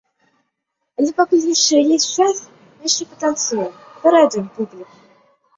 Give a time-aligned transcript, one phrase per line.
[0.99, 3.69] Але пакуль яшчэ час ёсць, мы яшчэ патанцуем,
[4.07, 4.95] парадуем публіку!